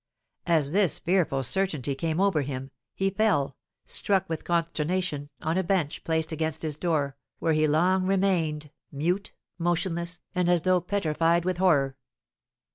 [0.47, 3.55] As this fearful certainty came over him, he fell,
[3.85, 9.31] struck with consternation, on a bench placed against his door, where he long remained, mute,
[9.59, 11.95] motionless, and as though petrified with horror.